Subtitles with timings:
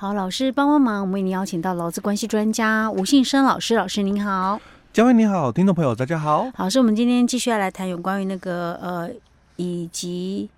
[0.00, 4.58] 好，老师帮帮忙，我们为您邀请到劳资关系专家吴信生老师，老师您好，
[4.94, 6.50] 嘉威你好，听众朋友大家好。
[6.54, 9.10] 好，是我们今天继续要来谈有关于那个呃，
[9.56, 10.48] 以及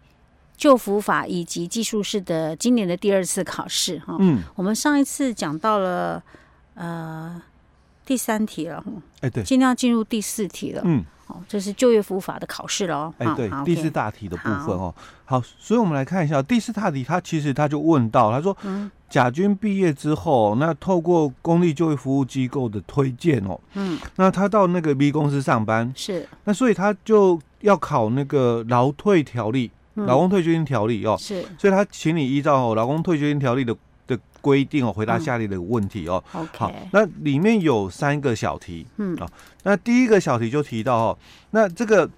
[0.57, 4.17] 就服法以及技术式的今年的第二次考试哈。
[4.21, 6.23] 嗯，我们上一次讲到了
[6.75, 7.43] 呃
[8.07, 8.85] 第三题了，
[9.23, 11.05] 哎对，今天要进入第四题了，嗯。
[11.49, 13.11] 这是就业服务法的考试喽。
[13.17, 14.95] 哎，对，第四大题的部分哦。
[15.25, 18.55] 好，所以我们来看一下第四大题，他其实他就问到，他说，
[19.13, 34.19] 甲军毕业之后，那透过公立就业服务机构的推荐哦，嗯，那他到那个 B 公司上班是，那所以他就要考那个劳退条例，劳工退休金条例哦，是，所以他请你依照劳工退休金条例的的。
[34.41, 36.21] 规定哦，回答下列的问题哦。
[36.35, 38.85] 嗯、好，那里面有三个小题。
[38.97, 39.29] 嗯，哦，
[39.63, 41.19] 那第一个小题就提到哦，
[41.53, 42.11] 那这个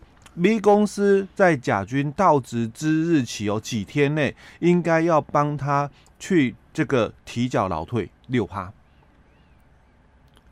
[0.42, 8.70] B 公司在甲军到职之日起哦几天内，应该要帮他去这个提缴劳退六趴。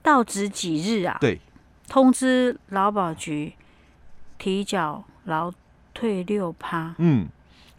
[0.02, 1.18] 到职几日啊？
[1.20, 1.38] 对，
[1.88, 3.52] 通知劳保局
[4.38, 5.52] 提缴劳
[5.92, 6.94] 退六趴。
[6.96, 7.28] 嗯。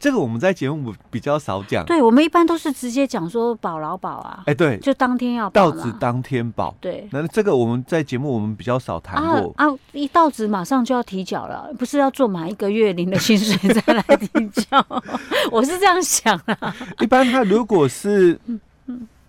[0.03, 9.53] 这个我们在节目比较少讲，对，我们一般都是直接讲说保劳保啊，哎，对，就当天要保到职当天保，对，那这个我们在节目我们比较少谈过。
[9.55, 14.85] 啊，啊，一到职马上就要提缴了，不是要做满一个月领的薪水再来提缴，
[15.49, 16.75] 我是这样想啊。
[16.99, 18.37] 一般他如果是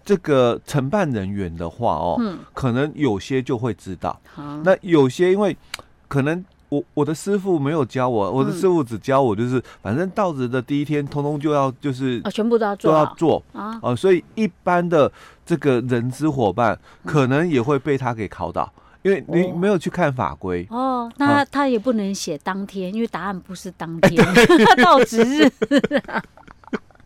[0.04, 5.56] 这个承办人员的话哦，嗯，可能有些就会知道，嗯、那有些因为
[6.08, 6.44] 可能。
[6.74, 15.10] 我我的师傅没有教我，我的师傅只教我，就是反正到职的第一天，通通就要就是啊，全部都要做，都要做啊，啊，所以一般的
[15.46, 21.10] 这个人资伙伴可能也会被他给考倒，因为你没有去看法规哦。
[21.16, 24.24] 那他也不能写当天，因为答案不是当天
[24.82, 25.50] 到职日。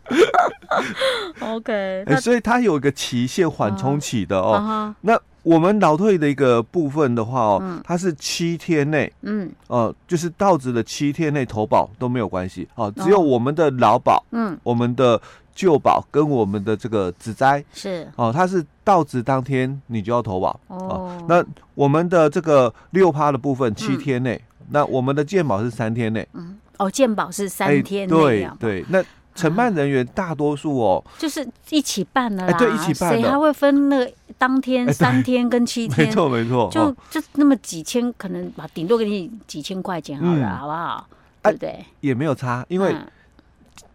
[1.39, 4.93] OK，所以它有一个期限缓冲期的哦。
[5.01, 5.19] 那。
[5.41, 15.19] 我们劳退的一个部分的话哦，嗯、它是七天内，嗯，哦、呃，就是到职的七天内投保都没有关系，哦，只有我们的劳保，嗯，我们的
[15.55, 21.43] 旧保跟我们的这个职灾是，哦，它是到职当天你就要投保，哦，哦，那
[21.73, 29.03] 我们的这个六趴的部分七天内，嗯、那我们的健保是三天内，嗯，哦，健保是三天内、欸，对对，那。
[29.39, 32.57] 承办人员大多数哦，就是一起办的啦。
[32.57, 33.21] 对，一起办的。
[33.21, 36.07] 谁还会分那个当天、三天跟七天？
[36.07, 36.69] 没错，没错。
[36.71, 41.07] 就就那么几千，可能吧，顶多给你几千块钱好了，好不好？
[41.43, 41.85] 对不对？
[42.01, 42.95] 也没有差，因为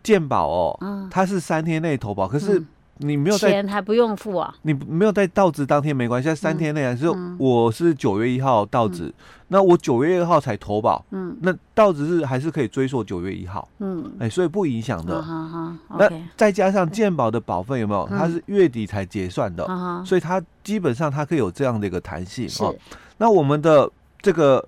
[0.03, 2.63] 健保哦，它是三天内投保，可是
[2.99, 4.55] 你没有在钱还不用付啊。
[4.63, 7.07] 你没有在到职当天没关系，在三天内还是
[7.39, 9.13] 我是九月一号到职。
[9.49, 15.25] 那我九月二号才投保，嗯，那到职日还是可以追溯九月一号，嗯，哎，所以不影响的。
[15.91, 18.09] 那再加上健保的保费有没有？
[18.09, 19.65] 它是月底才结算的，
[20.05, 22.75] 所以它基本上它可以有这样的一个弹性哦。
[23.19, 23.89] 那我们的
[24.21, 24.67] 这个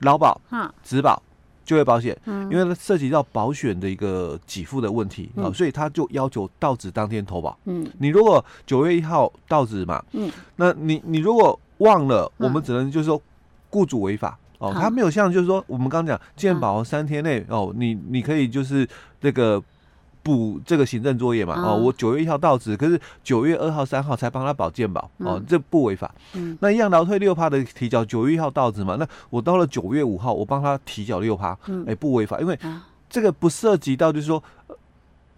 [0.00, 0.40] 劳保、
[0.82, 1.22] 职保、
[1.64, 7.58] 就业保险，因为它涉及到保险的一个给付的问题啊，所以他就要求到职当天投保。
[7.64, 13.20] 嗯，你如果九月一号到职嘛，嗯，那你你如果忘了，我们只能就是说。
[13.70, 18.88] 雇主违法哦，他没有像就是说我们刚刚讲健保三天内哦，你你可以就是
[19.20, 19.60] 那个
[20.24, 26.12] 补这个行政作业嘛哦，我九月一号到职，可是九月二号三号才帮他保健保哦，这不违法。
[26.32, 32.58] 嗯，那一样劳退六趴的提交，九月一号到职嘛，那我到了九月五号我帮他提交六趴，哎，不违法，因为
[33.08, 34.42] 这个不涉及到就是说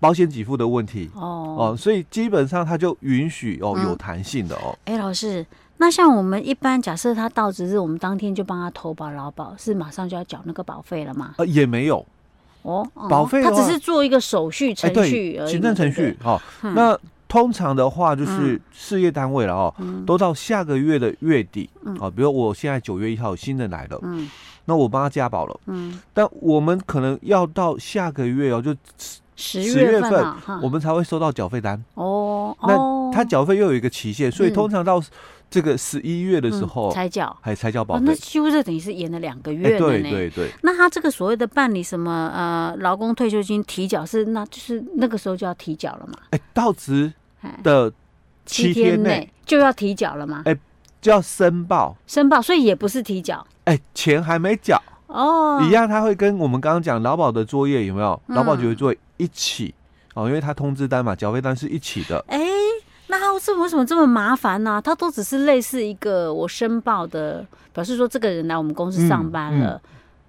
[0.00, 4.78] 保险给付的问题哦哦，所以基本上他就允许哦有弹性的哦。
[4.84, 5.44] 哎，老师。
[5.78, 11.34] 那像我们一般，假设他到职日，我们当天就帮他投保劳保，是马上就要缴那个保费了吗？
[11.36, 12.03] 呃，也没有
[12.66, 16.16] 哦，保费他只是做一个手续程序而已，行政程序。
[16.21, 16.43] 好，
[16.75, 24.28] 那通常的话就是事业单位了哦，都到下个月的月底啊，比如我现在九月一号新人来了，嗯，
[24.65, 28.75] 那我帮他加保了，嗯，但我们可能要到下个月哦，就
[29.37, 31.81] 十月份我们才会收到缴费单。
[31.94, 32.56] 哦。
[32.62, 35.01] 那他缴费又有一个期限，所以通常到。
[35.48, 39.78] 这个十一月的时候才缴，还才缴保费，那几乎是等于是延了两个月。
[39.78, 40.51] 对对对。
[40.63, 46.15] 那他这个所谓的办理什么呃劳工退休金提缴是，那就是那个时候就要提缴了嘛？
[46.31, 47.13] 哎，到职
[47.63, 47.93] 的
[48.45, 50.43] 七天内就要提缴了吗？
[50.47, 50.57] 哎，
[51.01, 53.47] 就要申报，申报，所以也不是提缴。
[53.65, 58.21] 哎，钱还没缴哦，一样他会跟我们刚刚讲劳保的作业有没有？
[58.27, 59.72] 劳保局的作业一起
[60.15, 62.25] 哦，因为他通知单嘛，缴费单是一起的。
[62.28, 62.46] 哎。
[63.36, 64.80] 那他是为什么这么麻烦呢？
[64.83, 67.44] 他都只是类似一个我申报的，
[67.74, 69.78] 表示说这个人来我们公司上班了，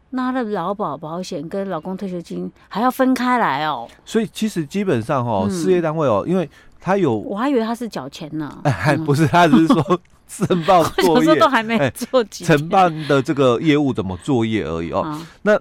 [0.09, 3.87] 那他的劳保保险跟老公退休金还要分开来哦。
[4.03, 6.49] 所以其实基本上哦，事业单位哦，因为
[6.81, 8.61] 他有，我还以为他是缴钱呢。
[9.05, 15.17] 不是，他只是说申报作业都还没做几承办的这个业务怎么作业而已哦。
[15.43, 15.57] 那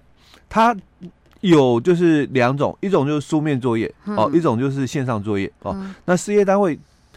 [0.49, 0.77] 他
[1.43, 5.77] 有就是两种，一种就是书面作业哦，一种就是线上作业哦。
[6.07, 6.77] 那事业单位。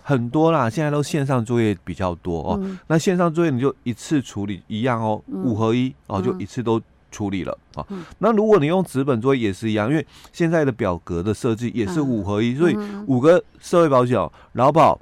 [0.10, 2.60] 很多啦，现在都线上作业比较多哦。
[2.64, 7.86] 嗯、那线上作业你就一次处理一样哦，嗯、五合一哦，就一次都处理了啊。
[7.90, 10.04] 嗯、那如果你用纸本作业也是一样，因为
[10.34, 14.18] 现在的表格的设计也是五合一，嗯、所以五个社会保险、
[14.54, 15.00] 劳保、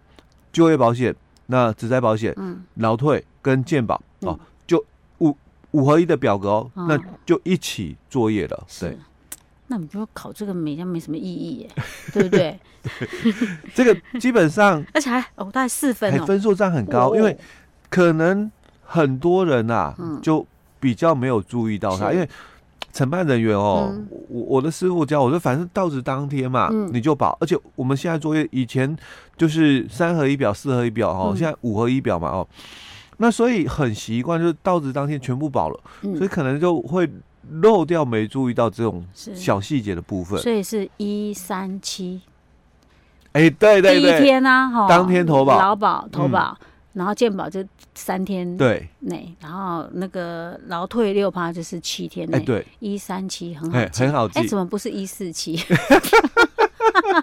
[0.52, 1.16] 就业保险、
[1.46, 2.36] 那职灾保险、
[2.76, 4.84] 劳、嗯、退跟健保哦，嗯、就
[5.20, 5.34] 五
[5.72, 8.68] 五合一的表格哦，嗯、那就一起作业了。
[8.82, 8.98] 对。
[9.70, 11.70] 那你就考这个没，没什么意义耶，
[12.14, 12.58] 对不对？
[13.00, 13.34] 对
[13.76, 17.38] 这个基本上， 而且还哦，大概四分哦，分数占很高，哦、因为
[17.90, 18.50] 可能
[18.82, 20.46] 很多人啊，嗯、就
[20.80, 22.30] 比较没有注意到他，因为
[22.94, 28.96] 承办人员哦，嗯、我我的师傅教我说，反正到职当天嘛，嗯、你就保，而且我们现在作业以前
[29.36, 32.48] 就是三合一表、四合一表哦，嗯、现在五合一表嘛哦，
[33.18, 37.10] 那所以很习惯就是到职当天全部保了，嗯、所以可能就会。
[37.50, 42.22] 漏掉没注意到这种小细节的部分，所以是一三七，
[43.34, 46.58] 哎，对对对，第一天啊，哈，当天投保，劳保投保，
[46.94, 47.64] 然后健保就
[47.94, 48.88] 三天对。
[49.00, 55.58] 内，然后那个劳退六趴就是七天内，对，一三七很好，很好记，哎，怎么不是一四七？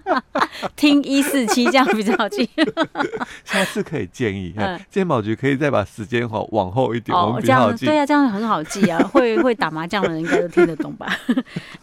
[0.76, 2.48] 听一四七这样比较好记，
[3.44, 11.06] 下次可以建议，嗯，健保局可以再把时间哈往后一点，哦，这样对呀，这样很好记啊， 会会打麻将的人应该都听得懂吧？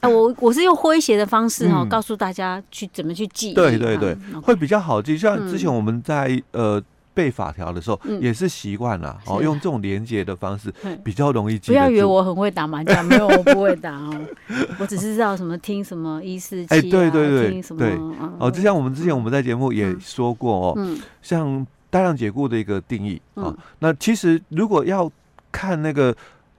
[0.02, 5.18] 哎，我我是用诙谐的方式哈，告诉大家去怎么去记，对对对，会比较好记。
[5.18, 6.82] 像之前我们在呃。
[7.14, 10.74] 背法条的时候也是习惯了哦，用这种连接的方式
[11.04, 11.72] 比较容易记。
[11.72, 14.14] 不要以为我很会打麻将，没有，我不会打哦。
[14.80, 17.98] 我只是知道什么听什么一四七，哎，对对对，对
[18.40, 23.56] 哦，就像我们之前我们在节目也说过哦，像大量解雇的一个定义啊。
[23.80, 25.12] 那其实如果要
[25.52, 26.16] 看那个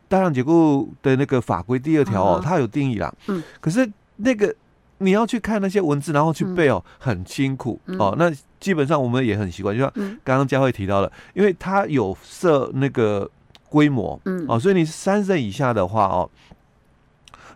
[0.09, 3.13] 大量解雇的那个法规第二条哦，它有定义啦。
[3.29, 4.55] 嗯，可是那个。
[4.99, 8.15] 你要去看那些文字，然后去背哦，很辛苦哦。
[8.17, 9.93] 那基本上我们也很习惯，就像
[10.23, 13.29] 刚刚佳慧提到的，因为它有设那个
[13.69, 14.47] 规模，嗯。
[14.49, 16.31] 哦，所以你是三十人以下的话哦，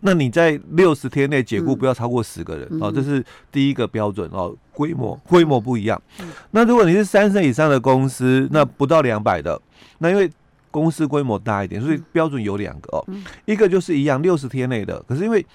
[0.01, 4.53] 那你在六十天内解雇不要超过十个人哦，这是第一个标准哦。
[4.73, 6.03] 规模规模不一样。
[6.51, 9.59] 那如果你是三十以上的公司，那不到两百的，
[9.99, 10.29] 那因为
[10.73, 13.07] 公司规模大一点，所以标准有两个哦，
[13.45, 15.47] 一个就是一样六十天内的，可是因为。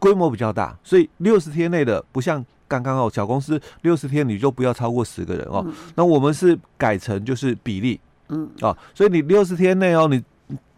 [0.00, 5.64] 规模比较大，所以六十天内的不像刚刚哦，小公司六十天你就不要超过十个人哦。
[5.66, 7.98] 嗯、那我们是改成就是比例，
[8.28, 10.22] 嗯啊、哦，所以你六十天内哦，你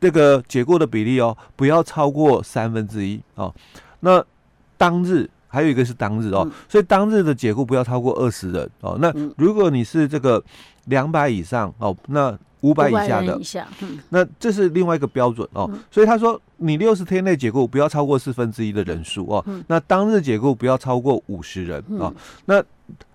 [0.00, 3.54] 这个解雇的比例哦，不要超过三分之一哦。
[4.00, 4.24] 那
[4.78, 8.96] 当日还有一个是当日哦，嗯、所以当日的解雇不要超过二十人哦。
[9.00, 10.42] 那如果你是这个
[10.86, 15.68] 两百以上哦，那五百以下的，下嗯、那这是另外一个标准哦。
[15.72, 19.42] 嗯、所以他说，你六十天内解雇不要超过四分之一的人数哦。
[19.46, 22.14] 嗯、那当日解雇不要超过五十人啊、哦。
[22.44, 22.62] 那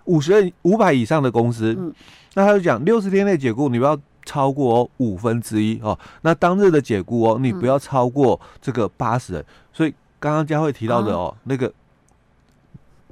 [0.05, 1.93] 五十人五百以上的公司，嗯、
[2.33, 5.97] 那他就讲六十天内解雇你不要超过五分之一哦。
[6.21, 9.41] 那当日的解雇哦，你不要超过这个八十人。
[9.41, 11.71] 嗯、所以刚刚佳慧提到的哦，啊、那个。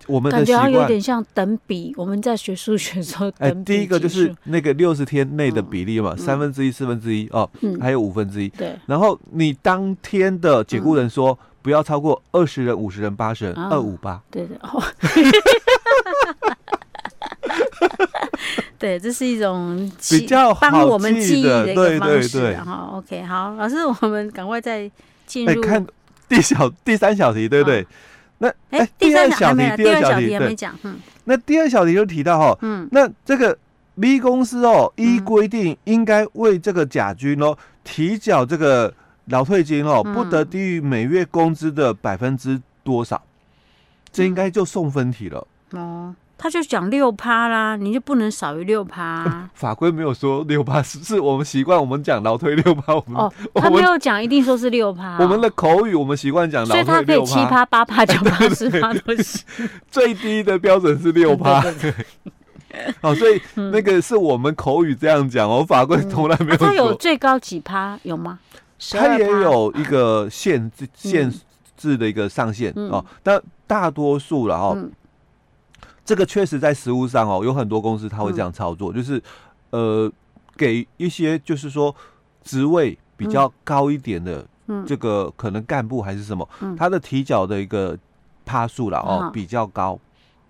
[0.08, 8.50] 我们的习惯有点像等比，我们在学数学的时候，哎，第一个就是那个六十天内的比例嘛，三分之一、四分之一哦，还有五分之一。
[8.50, 8.76] 对。
[8.86, 14.22] 然后你当天的解雇人说不要超过二十人、五十人、八十人，二五八。
[14.30, 14.84] 对对哦。
[18.78, 22.42] 对，这是一种比较帮我们记忆的一个方式。
[22.42, 24.92] 对哈，OK，好，老师，我们赶快再
[25.26, 25.86] 进入看
[26.28, 27.88] 第小第三小题，对不对？
[28.44, 30.78] 那哎，欸、第二小题，第二小题还没讲。
[30.84, 33.58] 嗯，那第二小题就提到哈，嗯，那这个
[34.00, 38.94] B 公司哦，依规定应该为这个甲军哦提缴这个
[39.26, 43.24] 劳退金哦，不得低于每月工资的百分之多少？
[44.12, 45.48] 这应该就送分题了。
[45.72, 46.14] 哦。
[46.38, 49.50] 他就讲六趴啦，你就不能少于六趴。
[49.56, 52.94] 法规没有说六趴，是是我们习惯，我们讲劳推六趴。
[52.94, 55.18] 我们哦，他没有讲一定说是六趴。
[55.20, 56.94] 我们的口语，我们习惯讲劳推六趴。
[56.94, 59.44] 所以他可以七趴、八趴、九趴、十趴都行。
[59.90, 61.64] 最低的标准是六趴。
[63.02, 66.68] 哦，所以那个是我们口语这样讲哦，法规从来没有说。
[66.68, 68.40] 他有最高几趴有吗？
[68.92, 71.32] 他也有一个限制限
[71.78, 74.90] 制的一个上限哦，但大多数了哦。
[76.06, 79.22] 这个确实在实务上哦，有很多公司他会这样操作，嗯、就是，
[79.70, 80.12] 呃，
[80.58, 81.96] 给一些就是说
[82.44, 84.46] 职位比较高一点的，
[84.86, 87.98] 这个可能干部还是什么，嗯、他的提缴的一个
[88.46, 89.98] 趴数了哦，嗯、比较高，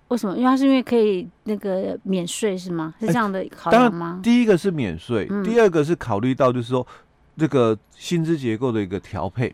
[0.08, 0.36] 为什么？
[0.36, 2.94] 因为它是因为可以那个免税是吗？
[3.00, 4.20] 是这样的考量吗？
[4.24, 6.86] 第一个是免税，嗯、第二个是考虑到就是说
[7.38, 9.54] 这个薪资结构的一个调配。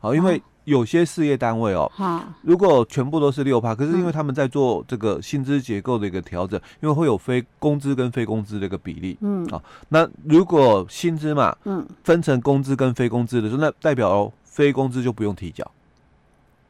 [0.00, 9.16] 好，因为有些事业单位哦，哦如果全部都是六趴，可是因为他们在做这个薪资结构的一个调整，嗯、因为会有非工资跟非工资的一个比例。
[9.22, 15.68] 嗯，好，那如果薪资嘛，嗯，分成工资跟非工资的时候，那代表非工资就不用提交。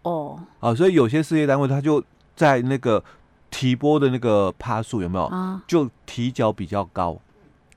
[0.02, 2.02] 哦，啊，所以有些事业单位他就
[2.36, 3.02] 在那个。
[3.48, 5.62] 提拨的那个趴数有没有啊？
[5.66, 7.16] 就提缴比较高，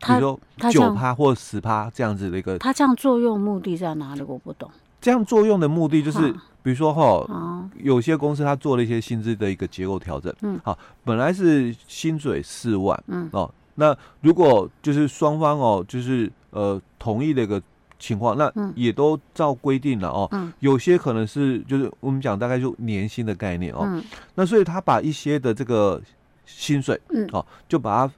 [0.02, 2.58] 比如说九趴或十趴这样子的一个。
[2.58, 4.22] 它这样作用目的在哪里？
[4.24, 4.70] 我不懂。
[5.00, 6.32] 这样作用的目的就是，
[6.63, 10.34] 比如说哈，有些公司他做了一些薪资的一个结构调整。
[10.41, 13.29] 嗯，好，本来是薪水四万，嗯。
[13.32, 17.62] 哦，那如果就是双方哦，就是呃同意的一个。
[18.01, 24.01] 情况那也都照规定了哦，嗯、有些可能是就是我们讲大概就年薪的概念哦，嗯、
[24.36, 26.01] 那所以他把一些的这个
[26.46, 28.13] 薪水，嗯、哦，就把它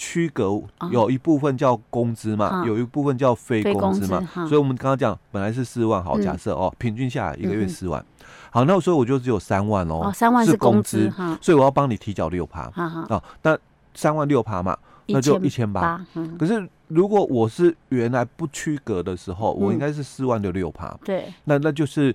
[0.00, 0.58] 区隔，
[0.90, 13.58] 有一部分叫工资嘛，嗯、有一部分叫非工资嘛，嗯、所以我们刚刚讲本来是四万，好，假设哦，平均下来一个月四万，嗯、好，那所以我就只有三万哦，哦，三万是工资，所以我要帮你提缴六趴，啊、哦，那
[13.94, 14.74] 三万六趴嘛。
[15.12, 16.00] 那就一千八，
[16.38, 22.14] 可是如果我是原来不区隔的时候，我应该是四万的六趴，对，那那就是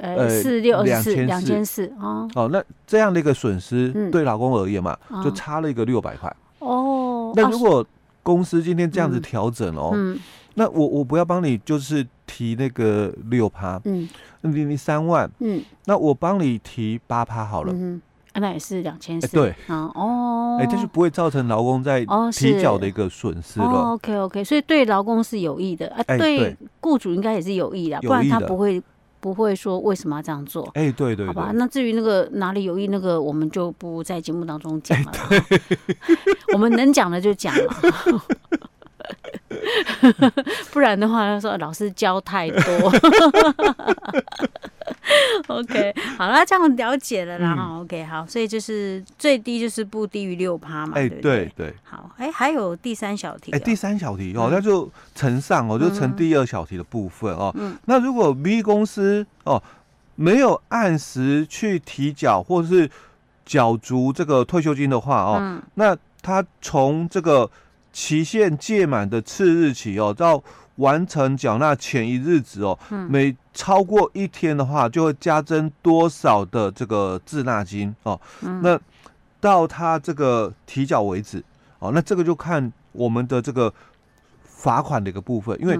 [0.00, 6.32] 呃四六两千两千四哦，哦，那这样的一个损失对老公而言嘛，就差了一个六百块。
[6.60, 7.15] 哦。
[7.36, 7.86] 那如果
[8.22, 9.92] 公司今天这样子调整哦，
[10.54, 14.08] 那我我不要帮你就是提那个六趴，嗯，
[14.40, 17.72] 你你三万，嗯，那我帮你提八趴好了。
[17.72, 18.00] 嗯
[18.38, 23.64] 那也是两千四，对，哦，哎，这是不会造成劳工在提缴的一个损失了。
[23.64, 26.54] OK OK，所以对劳工是有益的，啊，对。
[26.82, 28.82] 雇主应该也是有益的，不然他不会
[29.20, 30.68] 不会说为什么要这样做。
[30.74, 35.12] 哎，对对，好吧，那至于那个哪里有意，那个我们就不在节目当中讲了，
[36.52, 37.74] 我们能讲的就讲了，
[40.72, 42.60] 不然的话，他说老师教太多。
[45.48, 47.54] OK，好了，这样了解了啦。
[47.58, 50.92] 嗯、OK，好，所以就是最低就是不低于六趴嘛。
[50.96, 51.74] 哎、欸，对对，对。
[51.84, 53.54] 好，哎、欸，还有第三小题、喔。
[53.54, 57.52] 哎、欸，第三小题哦，那、嗯、就乘上哦，就乘第二小题的部分哦。
[57.56, 57.76] 嗯。
[57.84, 59.62] 那如果 B 公司哦
[60.14, 62.90] 没有按时去提缴或者是
[63.44, 67.50] 缴足这个退休金的话哦，嗯、那他从这个
[67.92, 70.42] 期限届满的次日起哦到。
[70.76, 72.78] 完成缴纳前一日止哦，
[73.08, 78.20] 每超过一天的话，就会加征多少的这个滞纳金哦。
[78.62, 78.78] 那
[79.40, 81.42] 到他这个提缴为止
[81.78, 83.72] 哦，那这个就看我们的这个
[84.42, 85.78] 罚款的一个部分，因为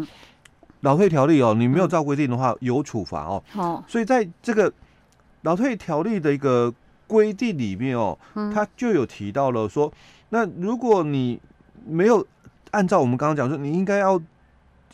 [0.81, 3.43] 老退条例哦，你没有照规定的话有处罚哦。
[3.49, 4.73] 好，所以在这个
[5.43, 6.73] 老退条例的一个
[7.07, 8.19] 规定里面哦，
[8.55, 9.93] 他就有提到了说，
[10.31, 11.38] 那如果你
[11.85, 12.26] 没有
[12.71, 14.19] 按照我们刚刚讲说，你应该要。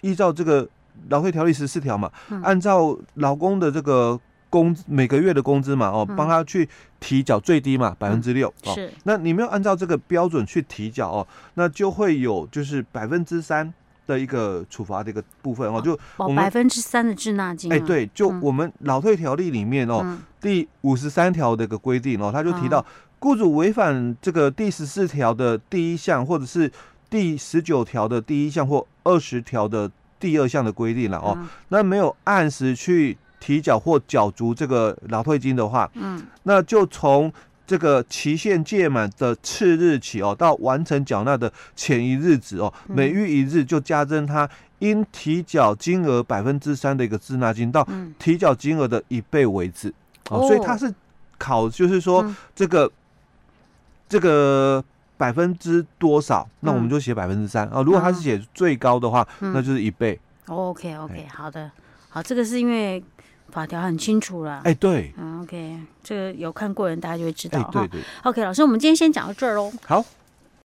[0.02, 0.68] 依照这个
[1.08, 6.68] 劳退条例十四条嘛，按照劳工的这个工每个月的工资嘛，哦，帮他去
[7.00, 8.52] 提缴最低嘛，百分之六。
[8.64, 8.92] 是。
[9.04, 13.72] 那你没有按照这个标准去提缴哦，那就会有就是百分之三
[14.06, 17.72] 的一个处罚的一个部分哦，就我们百分之三的滞纳金。
[17.72, 22.84] 哎，对，就我们劳退条例里面哦，第五十三条的一个规定哦，他就提到，
[23.18, 26.70] 雇主违反这个第十四条的第一项或者是。
[27.12, 37.30] 第十九条的第一项或二十条的第二项的规定了哦，嗯、那没有按时去提缴或缴足这个劳退金的话，嗯，那就从
[37.66, 47.86] 这个期限届满的次日起哦，到完成缴纳的前一日止哦，每逾一日就加征他应提缴金额百分之三的一个滞纳金，到
[48.18, 49.90] 提缴金额的一倍为止、
[50.30, 50.90] 嗯、哦，所以他是
[51.36, 52.94] 考，就是说这个、嗯、
[54.08, 54.82] 这个。
[55.22, 56.48] 百分之多少？
[56.60, 57.80] 那我们就写百分之三啊。
[57.80, 60.18] 如果他是写最高的话，嗯、那就是一倍。
[60.48, 61.70] OK OK，好的，
[62.08, 63.00] 好，这个是因为
[63.50, 64.60] 法条很清楚了。
[64.64, 65.14] 哎，对。
[65.16, 67.60] 嗯，OK，这个有看过人，大家就会知道。
[67.60, 68.00] 欸，对对。
[68.24, 69.72] OK，老师，我们今天先讲到这儿喽。
[69.86, 70.04] 好。